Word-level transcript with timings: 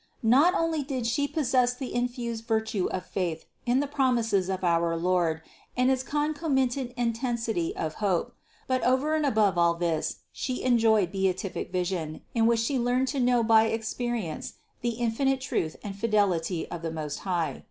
Not 0.25 0.55
only 0.55 0.81
did 0.81 1.05
She 1.05 1.27
pos 1.27 1.49
sess 1.49 1.75
the 1.75 1.93
infused 1.93 2.45
virtue 2.47 2.87
of 2.89 3.05
faith 3.05 3.45
in 3.67 3.81
the 3.81 3.87
promises 3.87 4.49
of 4.49 4.63
our 4.63 4.97
Lord 4.97 5.43
and 5.77 5.91
its 5.91 6.01
concomitant 6.01 6.91
intensity 6.97 7.75
of 7.77 7.93
hope; 8.01 8.33
but 8.67 8.81
over 8.83 9.13
and 9.13 9.27
above 9.27 9.59
all 9.59 9.75
this 9.75 10.21
She 10.31 10.63
enjoyed 10.63 11.11
beatific 11.11 11.71
vision, 11.71 12.21
in 12.33 12.47
which 12.47 12.61
She 12.61 12.79
learnt 12.79 13.09
to 13.09 13.19
know 13.19 13.43
by 13.43 13.65
experience 13.65 14.53
the 14.81 14.95
infinite 14.97 15.39
truth 15.39 15.75
and 15.83 15.95
fidelity 15.95 16.67
of 16.71 16.81
the 16.81 16.89
Most 16.89 17.19
High. 17.19 17.59